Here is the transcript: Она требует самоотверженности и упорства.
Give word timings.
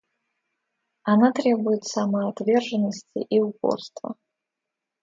Она 1.03 1.31
требует 1.31 1.83
самоотверженности 1.83 3.19
и 3.19 3.39
упорства. 3.39 4.15